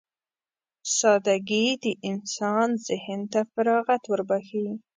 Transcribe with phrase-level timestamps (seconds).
[0.97, 4.67] سادهګي د انسان ذهن ته فراغت وربښي.